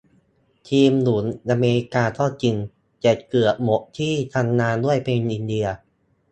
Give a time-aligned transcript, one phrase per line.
[0.67, 1.19] ทีมอยู่
[1.59, 2.55] เมกาก็จริง
[3.01, 5.67] แต่เกือบหมดที่ทำงานด้วยเป็นอินเดีย